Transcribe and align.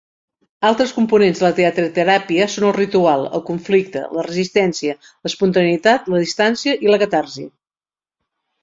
Altres 0.69 0.93
components 0.95 1.41
de 1.41 1.45
la 1.47 1.51
teatreteràpia 1.59 2.47
són 2.55 2.65
el 2.71 2.75
ritual, 2.79 3.27
el 3.41 3.45
conflicte, 3.51 4.03
la 4.19 4.27
resistència, 4.31 4.99
l'espontaneïtat, 5.29 6.11
la 6.17 6.27
distància 6.27 6.79
i 6.89 6.95
la 6.95 7.03
catarsi. 7.07 7.49